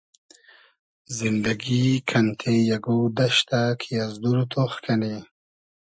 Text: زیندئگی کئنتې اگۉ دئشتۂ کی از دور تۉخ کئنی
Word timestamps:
زیندئگی 1.17 1.85
کئنتې 2.09 2.55
اگۉ 2.77 2.85
دئشتۂ 3.17 3.61
کی 3.81 3.93
از 4.03 4.13
دور 4.21 4.39
تۉخ 4.51 4.73
کئنی 4.83 5.15